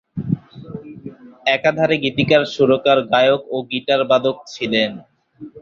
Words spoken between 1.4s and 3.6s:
একাধারে গীতিকার, সুরকার, গায়ক ও